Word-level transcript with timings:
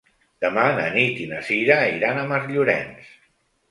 Demà 0.45 0.63
na 0.79 0.87
Nit 0.95 1.21
i 1.25 1.29
na 1.35 1.43
Cira 1.51 1.79
iran 2.01 2.19
a 2.19 2.27
Masllorenç. 2.35 3.19